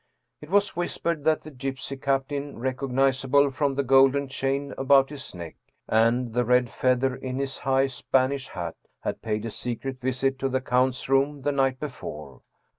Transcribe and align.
It 0.41 0.49
was 0.49 0.75
whispered 0.75 1.25
that 1.25 1.41
the 1.43 1.51
gypsy 1.51 1.95
captain, 2.01 2.57
recognizable 2.57 3.51
from 3.51 3.75
the 3.75 3.83
golden 3.83 4.29
chain 4.29 4.73
about 4.75 5.11
his 5.11 5.35
neck 5.35 5.57
and 5.87 6.33
the 6.33 6.43
red 6.43 6.71
feather 6.71 7.15
in 7.15 7.37
his 7.37 7.59
high 7.59 7.85
Spanish 7.85 8.47
hat, 8.47 8.77
had 9.01 9.21
paid 9.21 9.45
a 9.45 9.51
secret 9.51 9.99
visit 9.99 10.39
to 10.39 10.49
the 10.49 10.59
count's 10.59 11.07
room 11.07 11.43
the 11.43 11.51
night 11.51 11.79
before. 11.79 12.41